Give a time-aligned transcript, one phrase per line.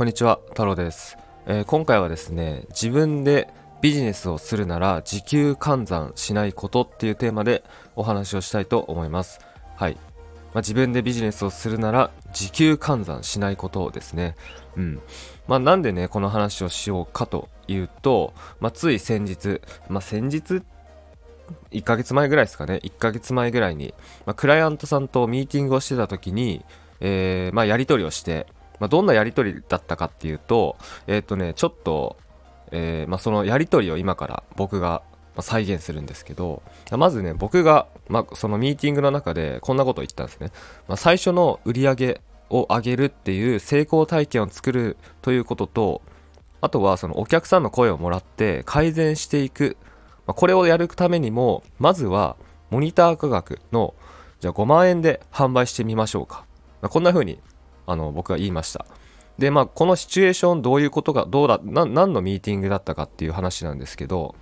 [0.00, 7.62] こんにちは、太郎です、えー、今回はですね、自分でビジネスをするなら時給換算しないことっていうテーマで
[7.96, 9.40] お話をしたいと思います。
[9.76, 9.96] はい。
[9.96, 10.00] ま
[10.54, 14.36] あ、自分でビジネスをするなら時給換算しないことですね。
[14.74, 15.02] うん。
[15.46, 19.60] まあ、なんでね、この話をしようかというと、まあ、つい先日、
[19.90, 20.62] まあ、先日
[21.72, 23.92] 1ヶ月前ぐらいですかね、1ヶ月前ぐらいに、
[24.24, 26.64] まあ、クライアントさんとミーティングをしてた時に、
[27.00, 28.46] えー、まあ、やり取りをして、
[28.80, 30.76] まあ、どんなやり取りだったかっていうと、
[31.06, 32.16] えっ、ー、とね、ちょっと、
[32.72, 35.02] えー、まあ、そのやり取りを今から僕が
[35.38, 40.50] 再現するんですけど、まずね、僕が、まあ、そのミーティングの中でこんなことを言ったんですね。
[40.88, 46.02] まあ、最初の売り上げを上げるっていう成功体験を作るということと、
[46.62, 49.76] あとはそのお客さんの声をもらって改善していく。
[50.26, 52.36] まあ、これをやるためにも、まずは
[52.70, 53.94] モニター価格の
[54.40, 56.44] じゃあ5万円で販売してみましょうか。
[56.80, 57.40] まあ、こんな風に
[57.90, 58.86] あの僕は言いました
[59.38, 64.34] でまあこのシチュエーションどういうことがどうだ何のミーティングだったかっていう話なんですけど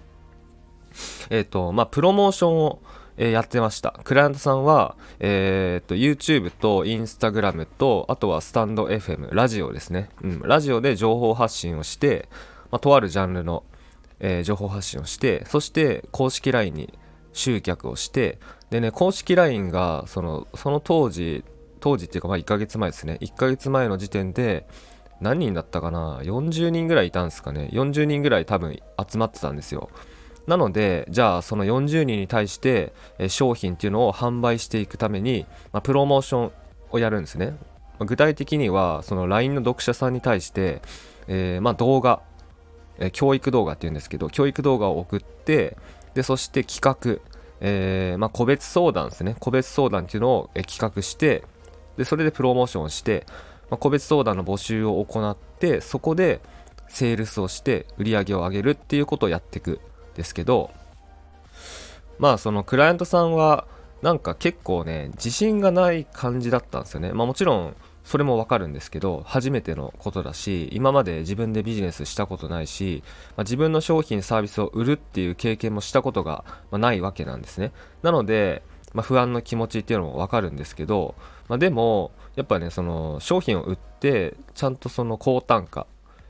[1.30, 2.82] えっ、ー、とまあプロモーションを
[3.18, 4.00] えやってました。
[4.04, 10.08] クライアントさんは、えー、と、YouTube と Instagram と、あとはスタンド FM、ラジオですね。
[10.22, 12.28] うん、ラジオで情報発信をして、
[12.70, 13.64] まあ、とあるジャンルの、
[14.20, 16.94] えー、情報発信をして、そして公式 LINE に
[17.32, 18.38] 集客をして、
[18.70, 21.44] でね、公式 LINE が、その、その当時、
[21.78, 23.18] 当時っていうかまあ1ヶ月前ですね。
[23.20, 24.66] 1ヶ月前の時点で
[25.20, 27.68] 何人だったかな？40人ぐらいいたんですかね。
[27.72, 28.78] 40人ぐらい多分
[29.10, 29.90] 集まってたんですよ。
[30.48, 32.94] なのでじゃあその40人に対して
[33.28, 36.52] 商品っていうのを販売していくために、まあ、プロモーション
[36.90, 37.54] をやるんですね。
[38.00, 40.80] 具体的にはその LINE の読者さんに対して、
[41.26, 42.22] えー、ま動画、
[42.98, 45.76] え教育動画っていうんですけど教育動画を送って
[46.14, 47.22] でそして企画、
[47.60, 49.36] えー、ま、個別相談ですね。
[49.38, 51.44] 個別相談っていうのを企画して
[51.98, 53.26] でそれでプロモーションをして、
[53.70, 56.40] まあ、個別相談の募集を行ってそこで
[56.88, 59.78] セールスをして売り上げを上げるっていうことをやっていくん
[60.14, 60.70] ですけど
[62.18, 63.66] まあそのクライアントさんは
[64.00, 67.12] なんか結構ね自信がない感じだったんですよね。
[67.12, 73.02] まあもちろんそれもわかるんですけど初めてのことだし今まで自分でビジネスしたことないし、
[73.36, 77.72] まあ、自分の商品サービスを売るっていう経験もしたことがないわけなんですね。
[78.02, 78.62] なので
[78.94, 81.14] まあ、不安の気持ちっていうのも分かるんですけど、
[81.48, 85.86] まあ、でもやっぱねその商品を売ってちゃんとその高単価、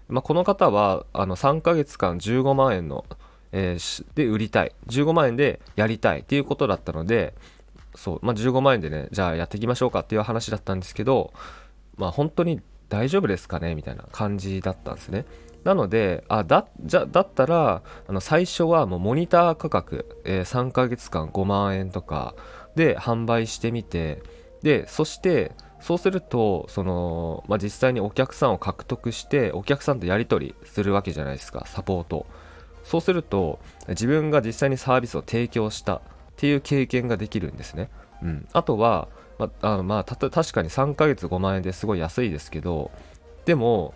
[0.08, 3.04] まあ、この方はあの3ヶ月間15万円の、
[3.52, 4.72] えー、で売りたい。
[4.86, 7.34] 15万円でやりたいっていうことだったので
[7.94, 11.32] そう、まあ、15万円でねじゃあやっていきましょうかっていう話だったんですけど
[11.96, 13.74] まあ本当に大丈夫ですかね？
[13.74, 15.26] みたいな感じだったんですね。
[15.64, 22.34] なので、あ、だ、じゃ、だったら、あの、最初はもうモニター価格、えー、3ヶ月間5万円とか
[22.74, 24.22] で販売してみて、
[24.62, 32.26] で、そして、そうすると、その、まあ、実際にお客さんを獲得して、お客さんとやり取りするわけじゃないですか、サポート。
[32.82, 36.00] そうすると、自分が実際にサービスを提供したっ
[36.36, 37.90] ていう経験ができるんですね。
[38.22, 38.48] うん。
[38.52, 39.08] あとは、
[39.38, 42.90] まあ、あまあ、確かに3ヶ月5万円ですごい安いですけど、
[43.48, 43.94] でも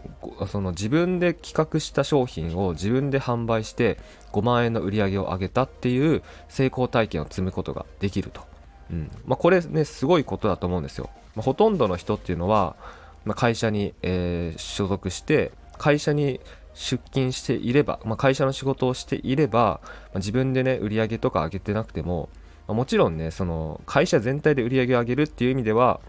[0.48, 3.98] その自分で企画した商品を自分で販売して
[4.32, 8.46] 5万円の売り上げを上げたっていう成功体験を積むことができると、
[8.91, 9.10] うん。
[9.26, 12.76] まあ、これねすごいことだと思うんですよ、まあ、ほとんどの人っていうのは、
[13.25, 16.41] まあ、会社に、えー、所属して会社に
[16.75, 22.28] 出勤していれば、まあ、会社の仕事をしていれば、まあ、自分でね売り上げとか上げてなくても、
[22.66, 26.00] まあ、もちろんねその会社全体で売り上げを上げるっていう意味では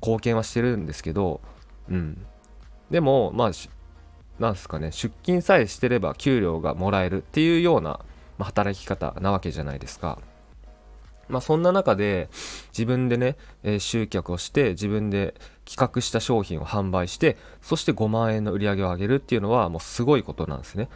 [0.00, 1.40] 貢献はしてるんですけど、
[1.88, 2.24] うん、
[2.90, 3.50] でもまあ
[4.38, 8.00] なんすかね出勤さえしてれば給料がもらえるっていうような、
[8.38, 10.18] 働き方なわけじゃないですか。
[11.28, 12.28] まあそんな中で
[12.70, 15.34] 自分でね、えー、集客をして自分で
[15.64, 20.88] 企画した商品を販売してそして5万円の売り上げを上げるっていうのはもうすごいことなんですね。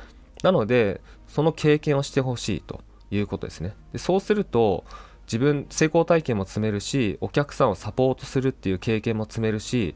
[0.42, 3.74] なのでその経験をしてほしいということですね。
[3.92, 4.84] でそうすると
[5.26, 9.94] 自分成功体験も積めるしお客さんをサポートするっていう経験も積めるし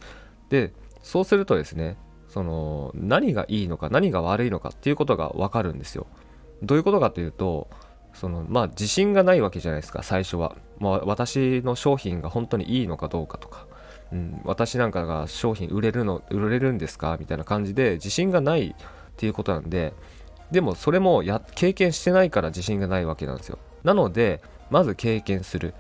[0.49, 0.73] で
[1.03, 1.97] そうするとですね
[2.29, 6.07] その何がいいのか何が悪いのかっていうことが分かるんですよ
[6.63, 7.69] どういうことかというと
[8.17, 13.67] そのまあ自信がないわけじゃないですか最初は、まあ、私の商品が本当にいいのかどうかとか、
[14.13, 17.17] うん、私なんかが商品売れるの売れるんですか？
[17.21, 18.75] みたいな感じで自信がないっ
[19.17, 19.93] ていうことなんで。
[20.51, 23.59] でもそれもや経験してないから自信がないわけなんですよ。
[23.83, 24.41] なので
[24.71, 25.75] まず経験する、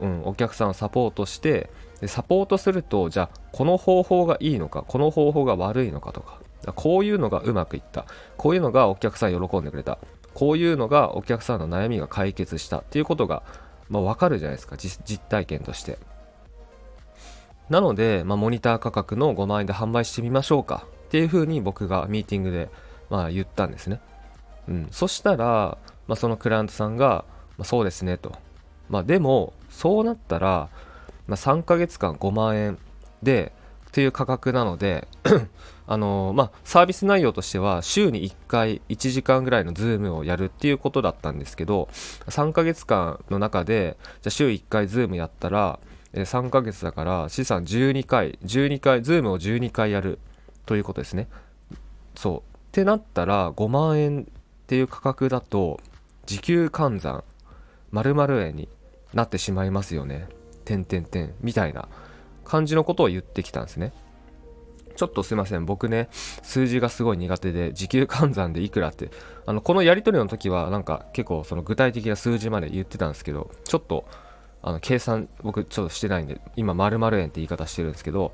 [0.00, 6.40] うん、お客さんをサポートしてでサポートするとじゃあこの方法がいいのかこの方法が悪いのかとか。
[6.74, 8.06] こういうのがうまくいった。
[8.36, 9.98] こういうのがお客さん喜んでくれた。
[10.36, 13.42] こういうのがお客さんの悩みが解決したっていうことが、
[13.88, 15.98] まあ、分かるじゃないですか実体験として
[17.70, 22.68] なので、まあ、モニター価格の5万円で販売してみましょうかっていうふうに僕がミーティングで、
[23.08, 23.98] まあ、言ったんですね。
[24.68, 27.24] うん、そしたら、まあ、そのクライアントさんが、
[27.56, 28.32] まあ、そうですねと。
[28.90, 30.68] まあ、でも、そうなったら、
[31.26, 32.78] まあ、3ヶ月間5万円
[33.22, 33.52] で、
[33.88, 35.08] っていう価格なので
[35.86, 41.88] あの、まあ、サービス内容としては週に1回1時間ぐらいのズームをやるっていうことだったんですけど
[42.26, 45.78] 3ヶ月間の中でじゃ週1回ズームやったら
[46.12, 50.18] え3ヶ月だから四三12回12回ズームを12回やる
[50.64, 51.28] ということですね。
[52.14, 52.38] そう。
[52.38, 52.42] っ
[52.72, 54.24] てなったら5万円っ
[54.66, 55.80] ていう価格だと
[56.26, 57.24] 時給換算
[57.92, 58.68] 〇〇円に
[59.14, 60.26] なってしまいますよね。
[60.64, 61.88] てんてんてんみたいな。
[62.46, 63.92] 感じのことを言ってきたんですね。
[64.96, 65.66] ちょっとすいません。
[65.66, 66.08] 僕ね、
[66.42, 69.10] 数字がすごい苦手で、時給換算でいくらって、
[69.44, 74.06] あの、このやり取りの時は、なんか結構その具体的な数字まで言ってたんですけど、ちょっと、
[74.62, 78.32] あの、計算、僕ちょっとしてないんで、今、〇〇円って言い方してるんですけど、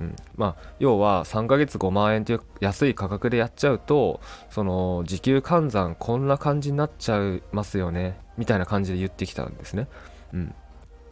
[0.00, 9.88] うん、まあ要は3ヶ月5万円という安い価格でやっちゃうとその時給換算こんな感じになっちゃいますよねみたいな感じで言ってきたんですね。
[10.32, 10.54] うん、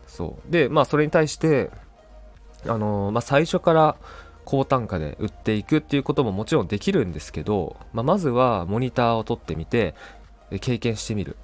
[0.06, 1.70] そうでまあそれに対して
[2.66, 3.96] あの、まあ、最初から
[4.44, 9.94] 高単価で売っていくっていうことももちろんできるんですけど、まあ、まずはモニターを取ってみて
[10.60, 11.36] 経験してみる、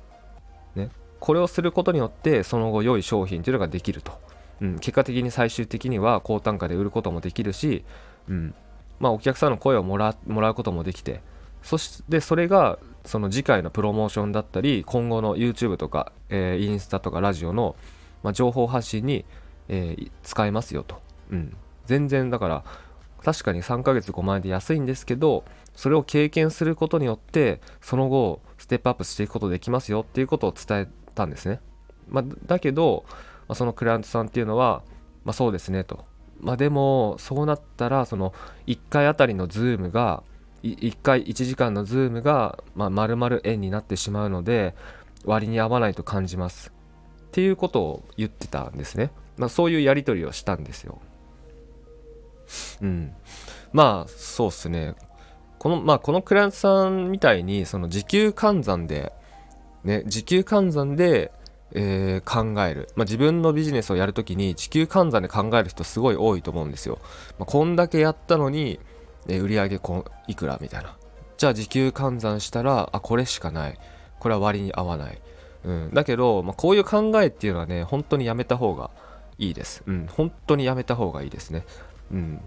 [0.75, 0.89] ね、
[1.21, 4.19] これをすることによってその後良い商品というのができると。
[4.61, 7.85] うん、結果的に最終的には高単価で売ることもできるし、
[8.29, 8.55] うん。
[9.01, 11.21] まあ、お客さんの声をもらもらうこともできて。
[11.63, 17.75] そしてそれがその次回のプロモーションだったり今後の YouTube とか、えー、インスタとかラジオの、
[18.23, 19.25] まあ、情報発信に、
[19.69, 21.01] えー、使えますよと、
[21.31, 21.57] うん、
[21.87, 22.65] 全然だから
[23.23, 25.45] 確かに3ヶ月5万円で安いんですけど
[25.75, 31.61] それを経験することによってその後ステップアップしていくことできますよっていうことを伝えたんですね、
[32.09, 33.05] まあ、だけど
[33.49, 34.83] まあ、そのクライアントさんっていうのは、
[35.25, 36.05] まあ、そうですねと。
[36.41, 38.35] まあ、でも、そうなったら、その
[38.67, 40.23] 1回あたりのズームが、
[40.63, 44.75] 1回1時間のズームが、まあ、丸々円になってしまうので、
[45.25, 46.73] 割に合わないと感じます。
[47.29, 49.11] っていうことを言ってたんですね。
[49.37, 51.01] まあ、そういうやり取りをしたんですよ。
[52.83, 53.13] うん。
[53.73, 54.95] まあ、そうっすね。
[55.59, 59.13] この、まあ、このクライアントさんみたいに、その時給換算で、
[59.83, 61.33] ね、時給換算で、
[61.75, 66.99] えー、考える、まあ、自分のビジネスをやるときに地球換算で考える人すごい多いと思うんですよ、
[67.39, 68.79] まあ、こんだけやったのに、
[69.27, 70.97] えー、売上こいくらみたいな
[71.37, 73.79] じゃあ時給換算したらあこれしかない
[74.21, 75.21] これは割に合わない、
[75.65, 78.91] うん、だけど、まあ、こういう考えっていうのはね本当にやめた方が
[79.39, 81.65] いいです、うん、本当にやめた方がいいですね、
[82.13, 82.41] うん、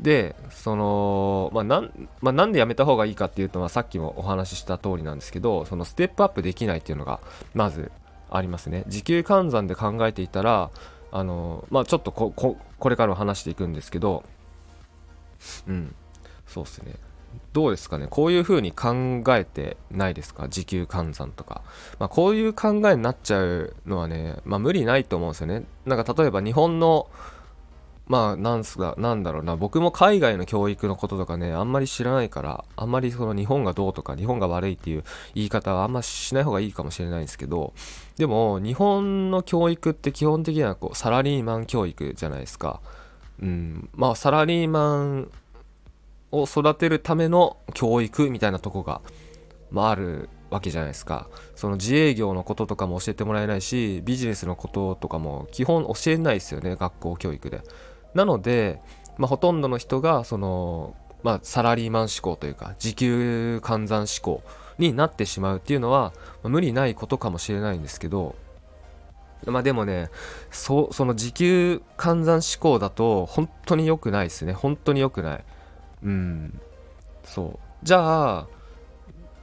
[0.00, 7.20] でその、まあなんまあ、なんでやめた方がいいかっていうと、まあ、さっきもお話しした通りなんですけどそのステップアップできないっていうのが
[7.54, 7.92] まず
[8.30, 8.84] ありますね。
[8.86, 10.70] 時給換算で考えていたら
[11.10, 14.22] あのまあちょっとここれからも話していくんですけど
[15.66, 15.94] うん。
[16.46, 16.94] そうっすね。
[17.52, 18.06] どうですかね。
[18.08, 20.48] こういう風に考えてないですか？
[20.48, 21.62] 時給換算とか、
[21.98, 25.64] まあ、こういう考えになっちゃうのはね、まあ、無理ないと思うんですよね。
[25.84, 27.08] なんか例えば日本の
[28.06, 29.56] まあなんすかなんだろうな。
[29.56, 35.04] 僕も海外の教育のこととかねあんまり知らないからあんまりその日本がどうとか日本が悪いっていう
[35.34, 37.72] 言い方はあんましない方がいいかもしれないんですけど
[38.16, 42.80] でも日本の教育って基本的にはこうサラリーマン教育じゃないですか。
[43.40, 43.88] うん。
[43.94, 45.30] まあサラリーマン
[46.32, 49.00] を育てるための教育みたいなとこが、
[49.70, 51.28] まあ、あるわけじゃないですか。
[51.54, 57.62] その自営業のこととかも教えてもらえないしビジネスのこととかも基本教えないですよね学校教育で。
[58.14, 58.80] なので、
[59.18, 64.42] まあ、ほとんどの人がその、まあ、サラリーマン志向というか時給換算志向
[64.78, 68.34] になってしまうっていうのは、まあ、無理ないことかもしれないんですけど
[69.46, 70.10] まあでもね
[70.50, 74.52] その時給換算志向だと本当に良くないですね。
[74.52, 75.44] 本当に良くない。
[76.02, 76.60] うん。
[77.24, 77.58] そう。
[77.82, 78.46] じゃあ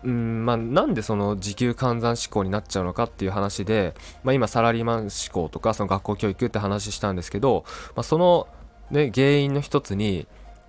[0.04, 8.48] うんまあ、なんでその時給換算志向になっちゃうのかっていう話で、まあ、今サラリーマン志向とかその学校教育って話したんですけど、まあ、その
[8.92, 10.28] ね、原因の一つに、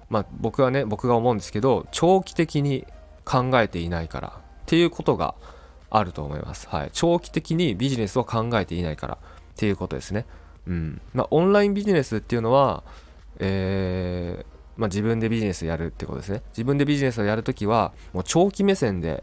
[0.08, 2.86] まあ、僕はね僕が思うんですけど長期的に
[3.24, 5.34] 考えていないからっていうことが
[5.90, 9.18] あると思います、はい、長期的にビジネスを考えていないからっ
[9.56, 10.24] ていうことですね、
[10.66, 11.00] うん。
[11.14, 12.84] まあ、オンラインビジネスっていうのは、
[13.38, 16.42] えー、まあ、自分でビジネスやるってことですね。
[16.52, 19.22] 自分でビジネスをやるときはもう長期目線で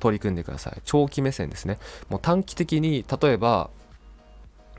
[0.00, 0.80] 取り組んでください。
[0.84, 1.78] 長期目線ですね。
[2.10, 3.70] もう短期的に例えば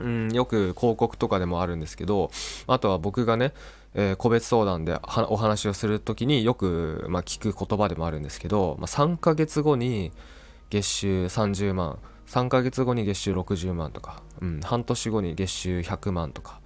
[0.00, 2.30] うん、よく広告とかでもあるんですけど
[2.66, 3.52] あとは僕がね、
[3.94, 4.98] えー、個別相談で
[5.28, 10.12] お話をする時によく、まあ、聞く言葉でもあるんですけど、まあ、3ヶ月後に
[10.70, 11.98] 月収30万。
[12.26, 16.59] 3ヶ月後に月収60万とか、うん、半年後に月収100万とか、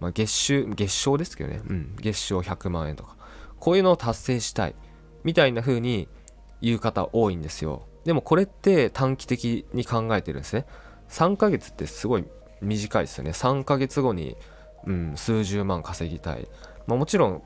[0.00, 3.16] まあ、月収月賞ですけどね、うん、月賞100万円とか。
[3.58, 4.74] こういうのを達成したい
[5.24, 6.08] みたいな風に
[6.60, 7.86] 言う方多いんですよ。
[8.04, 10.66] でもこれって短期的に考えてるんですね。
[11.08, 12.24] 3ヶ月ってすごい
[12.60, 13.30] 短いですよね。
[13.30, 14.36] 3ヶ月後に、
[14.86, 16.48] うん、数十万稼ぎたい、
[16.86, 17.42] まあ、もちろん、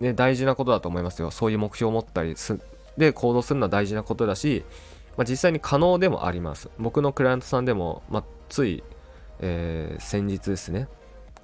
[0.00, 1.30] ね、大事なことだと思いますよ。
[1.30, 2.58] そういう目標を持ったりす
[2.96, 4.64] で行動するのは大事なことだし、
[5.16, 6.70] まあ、実際に可能でもあります。
[6.78, 8.82] 僕のクライアントさんでも、まあ、つい、
[9.40, 10.88] えー、先日ですね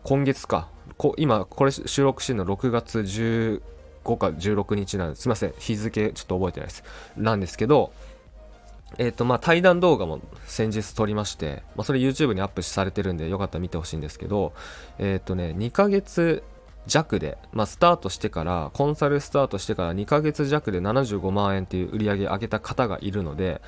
[0.05, 0.69] 今月か。
[0.99, 5.23] こ今これ収録してるの6月15か16日なんです。
[5.23, 5.55] すいません。
[5.59, 6.85] 日付ちょっと覚えてないです。
[7.17, 7.91] なんですけど
[8.99, 14.53] えっ、ー、とまあ対談動画も先日撮りまして、まあ、それ YouTube にアップされてるんでよかったら見てほしいんですけど
[14.99, 16.43] えっ、ー、とね2ヶ月
[16.87, 23.63] 弱で、まあ、スタートしてからコンサルスタートしてから2ヶ月弱で75万円っていう売り上げ上げた方がいるので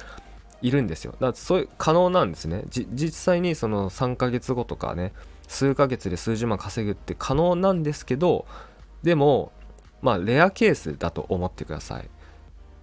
[0.61, 1.12] いるんですよ。
[1.12, 2.64] だからそういう可能なんですね。
[2.69, 5.12] 実際にその3ヶ月後とかね
[5.49, 8.47] 数ヶ月で数十万稼ぐって可能なんですけど
[9.03, 9.53] でも
[10.03, 12.09] まあレアケースだと思ってください。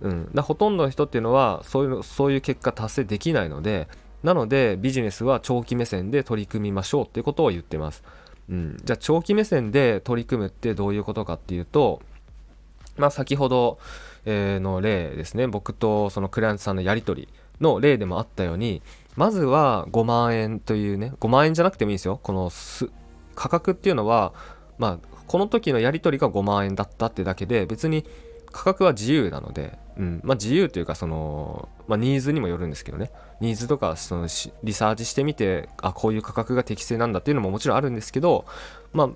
[0.01, 3.87] うん、だほとんどの人っていうのはそういうそういう結果達成できないので
[4.21, 8.03] なのでビジネスは長期目線で取り組みましょうっていうことを言ってます、
[8.49, 12.01] うん、じゃあ長期目線で取り組むってどういうことかっていうと
[12.97, 13.79] まあ先ほど、
[14.25, 15.47] の例ですね。
[15.47, 17.27] 僕とそのクライアントさんのやり取り。
[17.61, 18.81] の例でもあったように
[19.15, 22.19] まずは5万円というね5万円じゃなくてもいいですよ。
[22.21, 22.51] この
[23.35, 24.33] 価格っていうのは
[24.77, 28.05] まあこの時のやり取りが5万円だったってだけで別に
[28.53, 30.21] 価格は自由なので、うん。
[30.23, 33.11] まあ、自由というかその、まあ、ニーズにもよるんですけどね。
[33.41, 34.27] ニーズとかその
[34.63, 38.45] リサーチしてみてあこういう価格が適正なんだっていうのももちろんあるんですけど、
[38.93, 39.09] まあ、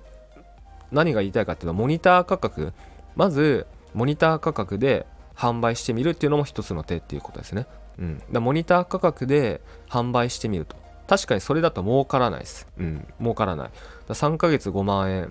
[0.90, 2.72] 何が言いたいかっていうのはモニター価格。
[3.14, 7.66] まずモニター価格で販売してみるっていうのも一つの手っていうことですね、
[7.98, 10.76] うん、だモニター価格で販売してみると。
[11.08, 13.70] 確かにそれだと儲からないです、うん、儲からない。
[14.08, 15.30] 3ヶ月5万円っ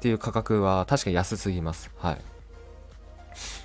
[0.00, 1.90] ていう価格は確かに安すぎます。
[1.98, 2.12] は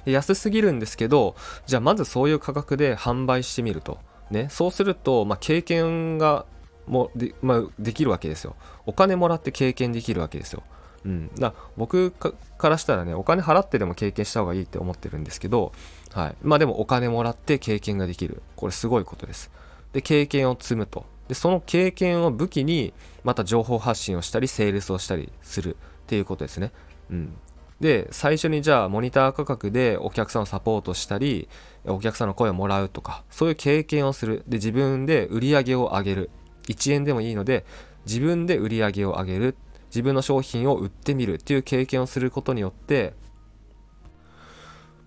[0.05, 0.11] い。
[0.11, 3.97] 安すぎるんですけどじゃあまずそういう価格で販売してみると、
[4.29, 6.45] ね、そうすると、まあ、経験が
[6.87, 8.55] もで,、まあ、できるわけですよ。
[8.85, 10.63] お金もらって経験できるわけですよ
[11.05, 12.33] うん、だ僕か
[12.67, 15.71] らしたらねお金払ってでも経験した方がいいって思ってるんですけど、
[16.11, 18.41] はい、まあでもお金もらって経験ができる。
[18.55, 19.51] これすごいことです。
[19.93, 21.05] で経験を積むと。
[21.27, 22.93] でその経験を武器に
[23.23, 25.77] また情報発信をしたりセールスをしたりする。
[26.05, 26.71] っていうことですね、
[27.09, 27.33] うん、
[27.79, 31.49] で最初にじゃあモニター価格でお客さんをサポートしたり
[31.85, 34.43] お客さんの声をもらうとかそういう経験をする。
[34.47, 36.29] で自分で売り上げを上げる。
[36.67, 37.65] 1円でもいいので
[38.07, 39.55] 自分で売り上げを上げる
[39.95, 43.13] 自分の商品を売ってみるっていう経験をすることによって、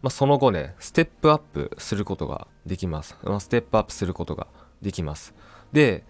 [0.00, 4.46] まあ、その後ねステップアップすることができます、まあ、ステップアップすることが
[4.80, 5.34] できます。
[5.72, 6.04] で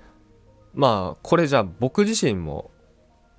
[0.74, 2.70] まあこれじゃあ僕自身も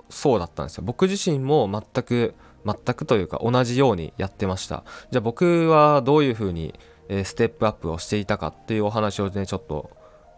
[0.10, 0.84] そうだったんですよ。
[0.86, 4.84] 僕自身も全く全くというか同じようにやってました。
[5.12, 6.74] じゃあ僕はどういうふうに、
[7.24, 9.90] ステップアップをしていたかっていうお話をねちょっと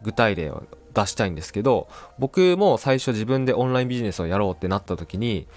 [0.03, 0.63] 具体例を
[0.93, 1.87] 出したいんですけど
[2.19, 5.47] 僕も最初自分でオンラインビジネスをやろうってなった時に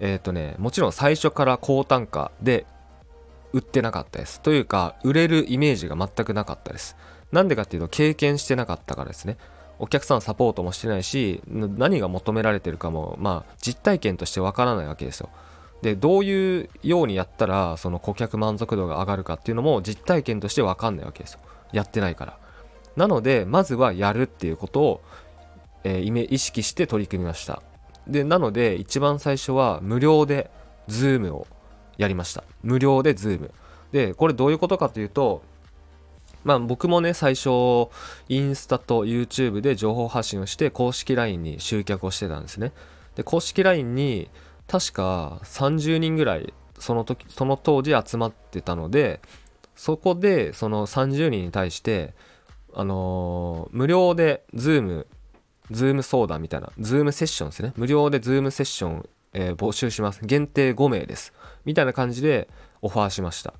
[0.00, 2.66] えっ、ー、とねもちろん最初から高単価で
[3.52, 4.40] 売ってなかったです。
[4.40, 6.96] というか売れるイメージが全くなかったです。
[7.32, 9.38] なんでかっていうと経験してなかったからですね。
[9.78, 15.30] お客さんサポートもしてないし何が求められてるかもまあ実体験としてわからないわけですよ。
[15.82, 21.40] でどういうようにやったらその顧客満足度が上がるかっていうのも実体験として分かんないわけですよ。
[21.72, 22.38] やってないから。
[22.96, 25.00] なのでまずはやるっていうことを、
[25.84, 27.62] えー、意識して取り組みました。
[28.06, 30.50] でなので一番最初は無料で
[30.88, 31.46] Zoom を
[31.98, 32.44] やりました。
[32.62, 33.50] 無料で Zoom
[33.92, 35.42] でこれどういうことかというと
[36.44, 37.88] まあ僕もね最初
[38.28, 42.72] インスタと YouTube で情報発信をして公式 LINE に集客をしてたんですね。
[43.16, 44.30] で公式 LINE に
[44.68, 49.20] 確か30人ぐらいその時その当時集まってたので
[49.74, 52.14] そこでその30人に対して
[52.76, 55.06] あのー、無料で Zoom
[55.70, 57.72] ズーム相談みたいな、ズームセッションですね。
[57.76, 60.20] 無料でズームセッション、えー、募集します。
[60.24, 61.32] 限定5名です。
[61.64, 62.48] みたいな感じで
[62.82, 63.54] オファーしました。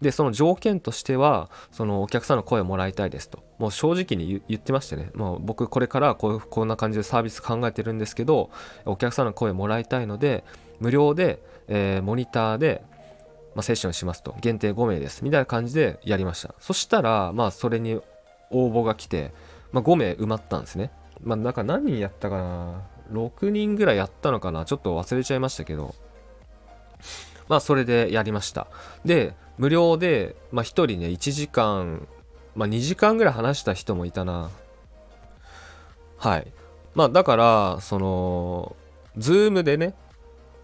[0.00, 3.44] で、その条件としては、そのお客さんの声をもらいたいですと。
[3.58, 8.50] もう正直に言ってましてね、もう僕これからこうこんな感じでサービス考えてるんですけど、
[8.84, 10.44] お客さんの声をもらいたいので、
[10.80, 12.82] 無料で、えー、モニターで、
[13.54, 14.34] まあ、セッションしますと。
[14.40, 15.22] 限定5名です。
[15.22, 16.54] みたいな感じでやりました。
[16.58, 18.00] そしたら、まあそれに
[18.52, 19.32] 応募が来て、
[19.72, 20.90] まあ、5名埋まったんですね。
[21.22, 22.82] まあなんか何人やったかな。
[23.12, 24.64] 6人ぐらいやったのかな。
[24.64, 25.94] ちょっと忘れちゃいましたけど。
[27.48, 28.66] まあそれでやりました。
[29.04, 32.06] で無料で、まあ、1人ね1時間、
[32.54, 34.50] まあ、2時間ぐらい話した人もいたな。
[36.16, 36.46] はい。
[36.94, 38.76] まあだからその
[39.16, 39.94] ズームでね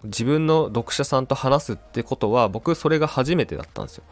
[0.03, 4.03] 自分の読者さんと話すってことは僕それが初めてだったんですよ。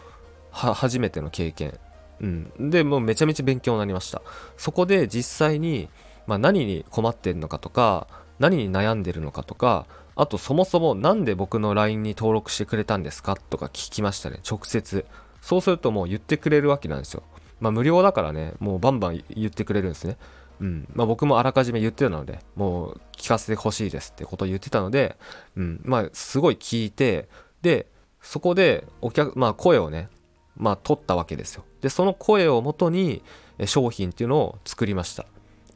[0.51, 1.79] は初めての経験。
[2.21, 2.69] うん。
[2.69, 4.21] でもうめちゃめちゃ勉強になりました。
[4.57, 5.89] そこで実際に、
[6.25, 8.07] まあ、何に困ってるのかとか
[8.39, 14.39] 何に悩んでるのかとかあとそもそも何で僕の LINE に登録してくれたんですかとか聞きましたね。
[14.49, 15.05] 直接。
[15.41, 17.23] そうするともう言ってくれるわけなんですよ。
[17.59, 20.17] まあ無料だからねもうバンバン言ってくれるんですね。
[20.59, 20.87] うん。
[20.93, 25.17] まあ、僕もあらかじめ言ってたのでもう聞かせてほしいですってことを言ってたので、
[25.55, 25.81] うん。
[25.83, 27.29] まあ、すごい聞いて
[27.61, 27.87] で
[28.21, 30.09] そこでお客、まあ、声をね、
[30.57, 31.63] まあ、取ったわけですよ。
[31.81, 33.23] でその声をもとに
[33.65, 35.25] 商品っていうのを作りました。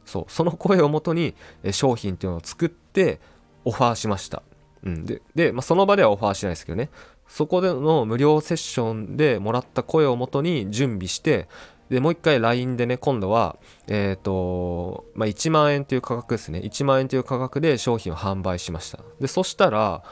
[0.04, 0.24] そう。
[0.28, 1.34] その声をもとに
[1.70, 3.20] 商品っていうのを作って
[3.64, 4.42] オファーしました、
[4.82, 6.90] うん、でで、まあ、その場ではオファーしないですけどね。
[7.28, 11.48] そこでの無料セッションでもらった声をもとに準備して
[11.92, 16.60] で、もう一回 LINE でね、今度は、えっ、ー、と、まあ、1万円という価格ですね。
[16.60, 19.00] 1万円という価格で商品を販売しました。
[19.20, 20.02] で、そしたら、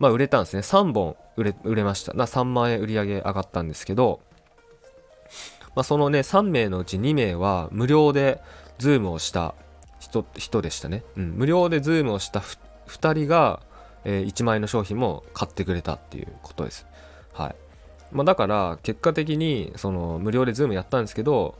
[0.00, 0.62] まあ、売れたんですね。
[0.62, 2.12] 3本売れ売れました。
[2.14, 4.20] な3万円売り上げ上がったんですけど、
[5.76, 8.40] まあ、そのね、3名のうち2名は無料で
[8.78, 9.54] ズームをした
[10.00, 11.04] 人人でしたね。
[11.16, 13.60] うん、無料でズームをした2人が、
[14.04, 16.86] えー、1万円の商品も買ってくれたっていうことです。
[17.34, 17.54] はい。
[18.10, 21.56] まあ、だから結果的にその無料でズームやったんですけど、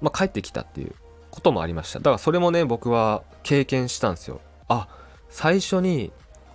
[0.00, 0.94] まあ、帰ってきたっていう
[1.30, 4.88] こともありましただからそれもね僕は経験したんですよあ
[5.30, 6.12] 最初に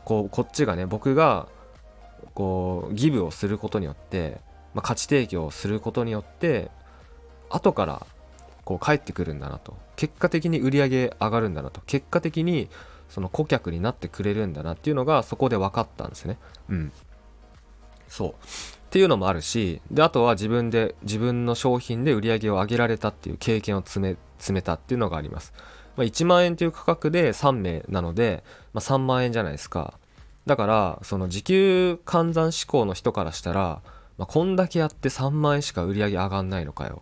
[0.10, 1.48] こうこっちがね僕が
[2.34, 4.42] こうギブをすることによって、
[4.74, 6.72] まあ、価値提供をすることによって
[7.52, 8.08] 後から
[8.66, 9.78] こう帰ってくるんだなと。
[9.98, 11.82] 結果的に売り上げ上がるんだなと。
[11.86, 12.70] 結果的に
[13.08, 16.40] その顧客になってくれるんだなっていうのがそこで分かったんですね。
[16.70, 16.92] うん。
[18.08, 18.30] そう。
[18.30, 18.34] っ
[18.90, 25.54] ていうのもあるしであとは自分で自分の商品で売り上げを上げられたっていう経験を積め積めたっていうのがあります、
[26.00, 28.42] まあ、1万円という価格で3名なので、
[28.72, 30.00] まあ、3万円じゃないですか。
[30.46, 33.82] だからその時給換算志向の人からしたら、
[34.18, 37.02] まあ、こんだけやって3万円しか売り上げ上がんないのかよ。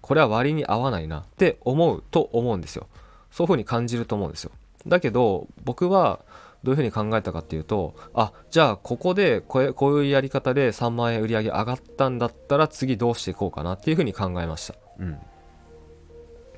[0.00, 2.86] これは割に合わないなって思うと思うんですよ。
[3.30, 4.52] そういう風に感じると思うんですよ。
[4.86, 6.20] だけど僕は
[6.62, 14.74] どういうふうに考えたかっていうとあじゃあここでこれこういうやり方で3万円売り上げ上がったんだったら次どうしていこうかなっていうふうに考えました。
[14.98, 15.18] うん。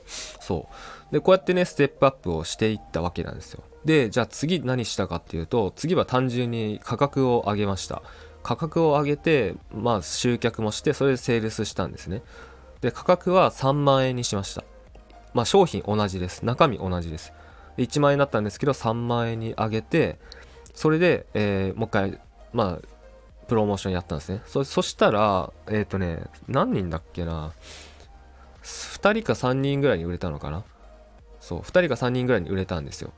[0.07, 0.75] そう
[1.11, 3.63] でこうやってねステップアップをしていったわけなんですよ。
[3.85, 8.03] でじゃあ次何したかっていうと次は単純に価格を上げました。
[8.43, 12.23] 価格を上げてまあ集客もしてそれでセールスしたんですね。
[12.81, 14.65] で価格は3万円にしました。
[15.35, 16.45] まあ商品同じです。
[16.45, 17.33] 中身同じです。
[17.79, 20.19] 1万円だったんですけど3万円に上げて
[20.75, 22.21] それで、えー、もう一回
[22.53, 22.89] まあ
[23.49, 24.43] プロモーションやったんですね。
[24.47, 27.53] そそしたらえっ、ー、とね何人だっけな。
[28.63, 30.65] 2人か3人ぐらいに売れたのかな。
[31.47, 33.13] そう2人か3人ぐらいに売れたんですよ。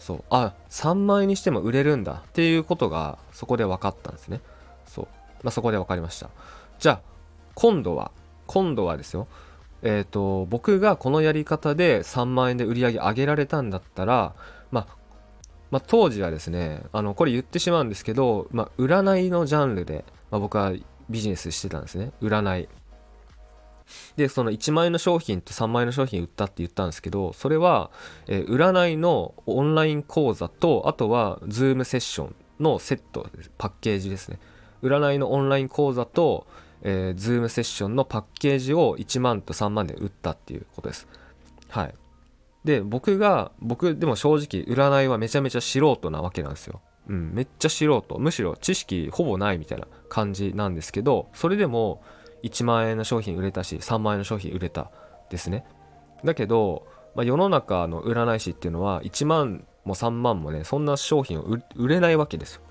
[0.00, 2.24] そうあ3万円にしても売れるんだ。
[2.26, 4.40] っていうことがそこで分かったんですね。
[4.84, 5.08] そう、
[5.44, 6.28] まあ、そこで分かりました。
[6.80, 7.00] じゃあ
[7.54, 8.10] 今度は
[8.48, 9.28] 今度はですよ。
[9.82, 14.34] えーと、僕がこのやり方で3万円で売り上げ上げられたんだったら、
[14.72, 14.96] まあ、
[15.70, 20.72] まあ、当時はですねあのこれ言ってしまうんですけど、まあ、占いのジャンルで、まあ、僕は
[21.08, 22.10] ビジネスしてたんですね。
[22.20, 22.68] 占い。
[24.16, 27.90] でその1万円の商品と3万円の商品売ったって言ったんですけどそれは、
[28.26, 34.38] えー、占いのオンライン講座とあとは Zoom セッションのセットパッケージですね
[34.82, 36.46] 占いのオンライン講座と
[36.82, 41.08] えー、ズームセッションのパッケージを1万と3万で売ったっていうことです。
[41.68, 41.94] はい。
[42.64, 46.80] で、僕が、僕でも正直占いはめちゃめちゃ素人なわけなんですよ。
[47.08, 48.18] うん、めっちゃ素人。
[48.18, 52.02] むしろ知識ほぼないみたいな感じなんですけど、それでも
[52.42, 54.90] 1万円の商品売れたし、3万円の商品売れた
[55.30, 55.64] ですね。
[56.24, 61.42] だけど、まあ、世の中の占い師っていうのは1万も3万もね、そんな商品を
[61.76, 62.62] 売れないわけですよ。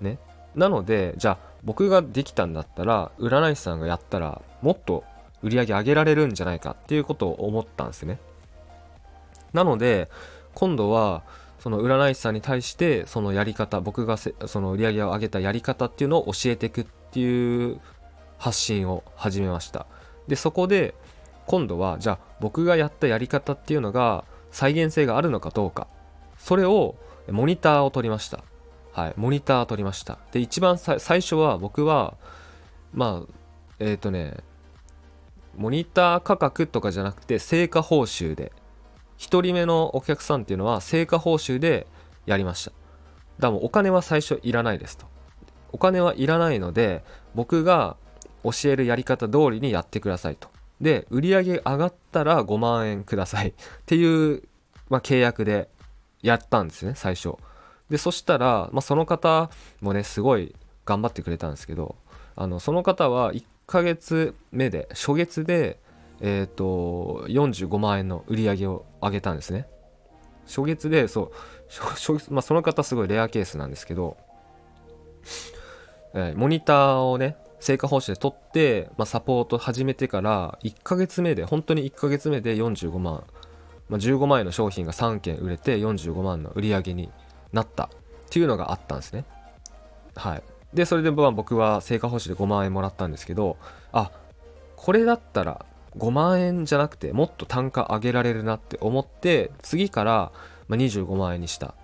[0.00, 0.18] ね。
[0.54, 5.04] なので、じゃあ僕ができたんだったら占い師さんがやったらもっと
[5.42, 8.18] 売り上げ上げられるんじゃないかっていうことを思ったんですね
[9.52, 10.08] なので
[10.54, 11.22] 今度は
[11.58, 17.80] その占い師さんに対してそのやり方僕がその売り上げを上げたやり方っていうのを教えていくっていう
[18.40, 19.86] 発信を始めました
[20.26, 20.94] でそこで
[21.46, 25.86] 今度はじゃあ僕がやったやり方っていうのが再現性があるのかどうか
[26.38, 26.96] それを
[27.28, 28.42] モニターを取りました
[28.92, 30.18] はい、モニターを取りました。
[30.32, 32.16] で、一番最初は僕は、
[32.92, 33.32] まあ、
[33.78, 34.38] えっ、ー、とね、
[35.56, 38.52] モニター価格とかじゃなくて、成果報酬で、
[39.18, 41.86] 1人目のお客さんっていうのは成果報酬で
[42.26, 42.70] やりました。
[42.70, 42.80] だか
[43.48, 45.06] らもうお金は最初いらないですと。
[45.72, 47.96] お金はいらないので、僕が
[48.44, 50.48] 教えるやり方通りにやってくださいと。
[50.80, 53.54] で、売上上がったら5万円ください っ
[53.86, 54.42] ていう、
[54.88, 55.68] まあ、契約で
[56.22, 57.36] やったんですね、最初。
[57.90, 59.50] でそしたら、まあ、その方
[59.80, 60.54] もねすごい
[60.86, 61.96] 頑張ってくれたんですけど
[62.36, 65.78] あのその方は1ヶ月目で初月で
[66.20, 69.66] えっ、ー、と45万円の売り上げを上げたんですね
[70.46, 74.16] 初月でそう、まあ、その方すごいレアケースなんですけど、
[76.14, 83.24] えー、モニターをね成果報酬で取って、まあ、サポート始めてから1ヶ月目で本当に1ヶ月目で45万、
[83.88, 87.10] まあ、15万円の商品が3件売れて45万の売り上げに
[87.52, 87.90] なった。
[88.30, 89.24] っていうのがあったんですね。
[90.14, 90.42] はい。
[90.72, 93.56] でそれで僕は成果報酬で5万円もらったんですけど
[93.90, 94.12] あ
[94.76, 95.66] これだったら
[95.98, 100.30] 5万円じゃなくてもっと単価上げられるなって思って次から
[100.68, 101.74] 25万円にした。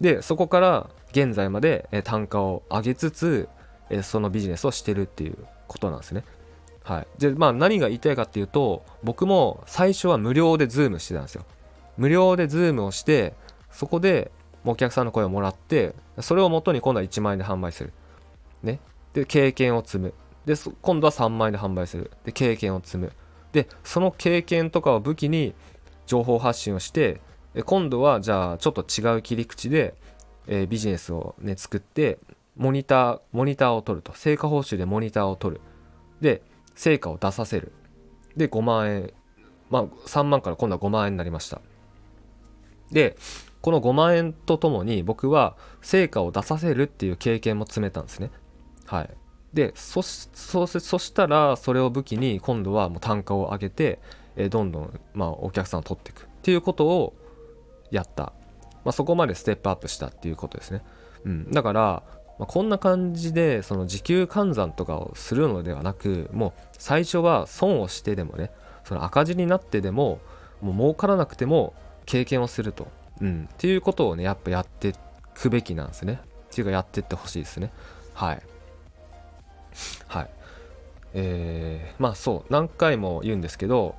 [0.00, 3.48] でそこから現在まで単価を上げつつ
[4.02, 5.36] そのビジネスをしてるっていう
[5.68, 6.24] ことなんですね。
[6.84, 7.06] はい。
[7.18, 11.44] でまあ何が言いたいかっていうと僕も最初は無料でズームしてたんですよ。
[11.96, 13.34] 無料でズームをして
[13.70, 14.30] そこで
[14.64, 17.92] お客さんの声をもらってそれをもとに今度は1万円で販売する。
[18.62, 18.80] ね。
[19.14, 20.14] で経験を積む。
[20.46, 22.10] で今度は3万円で販売する。
[22.24, 23.12] で経験を積む。
[23.52, 25.54] でその経験とかを武器に
[26.06, 27.20] 情報発信をして
[27.64, 29.94] 今度はじゃあちょっと違う切り口で、
[30.46, 32.18] えー、ビジネスをね作って
[32.56, 34.12] モニターモニターを取ると。
[34.14, 35.60] 成果報酬でモニターを取る。
[36.20, 36.42] で
[36.74, 37.72] 成果を出させる。
[38.36, 39.12] で5万円。
[39.70, 41.60] まあ3万から今度は5万円になりました。
[42.90, 43.16] で
[43.62, 48.30] この5万円とともに僕は成果を出させるっていう経験も詰めたんですね。
[48.86, 49.10] はい。
[49.54, 53.98] でそしたらそれを武器に今度はもう単価を上げて、
[54.36, 56.22] え、どんどん、まあ、お客さんを取っていく。
[56.22, 57.14] っていうことを
[57.90, 58.32] やった、
[58.84, 60.82] まあ、そこまでステップアップしたっていうことですね、
[61.24, 62.02] うん、だから、
[62.38, 68.50] まあ、こんな感じでその時給換算とかをするのではなくもう最初は損をしてでもね
[68.84, 70.18] その赤字になってでも
[70.60, 71.74] もう儲からなくても
[72.06, 72.88] 経験をすると、
[73.20, 74.92] うん、っていうことをねやっぱやってい
[75.34, 77.70] くべきなんですねっていうかやってってほしいですね
[78.14, 78.42] はい
[80.08, 80.30] はい。
[81.14, 83.94] えー、まあそう、何回も言うんですけど、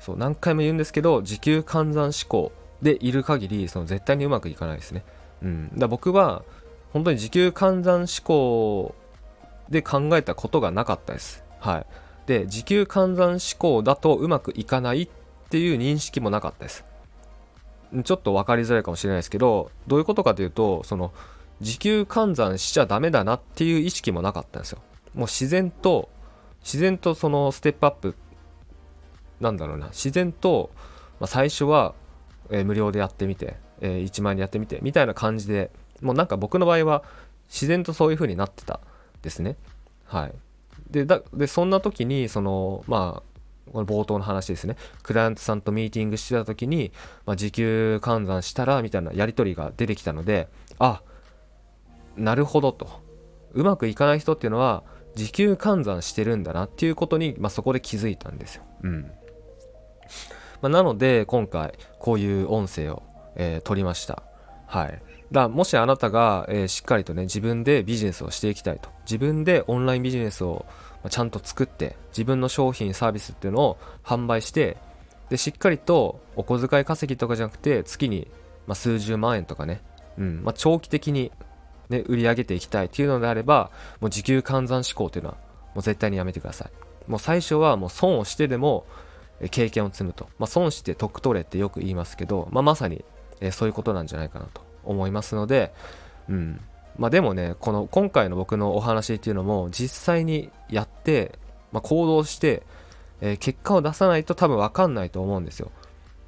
[0.00, 5.04] そう何回も言うんですけど、時給換算思考でいる限り、その絶対にうまくいかないですね。
[5.42, 5.72] うん。
[5.76, 6.44] だ僕は、
[6.96, 8.94] 本当に時給換算思考
[9.68, 11.44] で考えたことがなかったです。
[11.60, 11.86] はい。
[12.24, 15.08] で、時給換算思考だとうまくいかないっ
[15.50, 16.86] ていう認識もなかったです。
[18.02, 21.12] ちょっと分かりづらいかもしれないですけど、どういうことかというと、その、
[21.60, 24.78] 時給換算しちゃダメだなっていう意識もなかったんですよ。
[25.14, 26.08] もう自然と
[26.66, 28.14] 自然とそのステップアップ
[29.40, 30.70] なんだろうな自然と、
[31.20, 31.94] まあ、最初は、
[32.50, 35.70] えー、無料でやってみて、えー、1万円でやってみてみたいな感じで
[36.02, 37.02] もうなんか僕の場合は
[37.48, 38.80] 自然とそういう風になってた
[39.22, 39.56] ですね
[40.04, 40.32] はい
[40.90, 46.92] でだでそんな時にそのまあこの冒頭の話ですねクライアントさんとミーティングしてた時に、
[47.24, 51.02] まあ、時給換算したらみたいなやり取りが出てきたのであ
[52.16, 52.88] なるほどと
[53.52, 58.62] うまくいかない人っていうのは時給換算してるんだなっていうことに、まあ、そこで気づいたんですよ。
[58.82, 59.10] うん
[60.60, 63.02] まあ、なので今回こういう音声を、
[63.34, 64.22] えー、撮りました。
[64.66, 65.02] はい。
[65.32, 70.66] だもしあなたが、えー、しっかりとね自分でビジネスをしていきたいと自分でオンラインビジネスを
[71.10, 74.76] ちゃんと作って自分の商品サービスっていうのを販売して
[75.28, 78.28] でしっかりとお小遣い稼ぎとかじゃなくて月に、
[78.66, 79.82] まあ、数十万円とかね、
[80.18, 81.32] うんまあ、長期的に
[81.88, 85.36] ね、売り上げていきたいっていうのであれば、もう時給換算思考っていうのは、
[85.74, 87.10] もう絶対にやめてください。
[87.10, 88.86] もう最初はもう損をしてでも、
[89.50, 90.28] 経験を積むと。
[90.38, 93.04] まあ、損して得取れってよく言いますけど、まあ、まさに、
[93.40, 95.72] えそういうことなんじゃないかなと思いますので、
[96.28, 96.60] うん。
[96.98, 101.38] まあ、でもね、この今回の僕のお話っていうのも、実際にやって、
[101.72, 102.62] まあ、行動して、
[103.20, 105.70] えー、結果を出さないと多分わかんないと思うんですよ。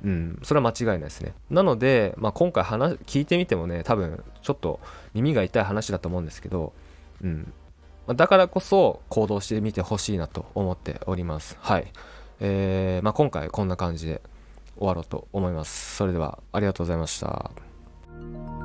[0.04, 1.34] うん、それは間違いないですね。
[1.50, 4.80] なので、まあ、今回話聞いてみてもね、多分ちょっと
[5.14, 6.72] 耳が痛い話だと思うんですけど、
[7.22, 7.52] うん、
[8.14, 11.56] だからこそ行動してみてほしいなと思っております。
[11.60, 11.92] はい。
[12.40, 14.22] えー、まあ、今回こんな感じで
[14.76, 15.96] 終わろうと思います。
[15.96, 17.50] それではありがとうございました。
[18.32, 18.57] thank you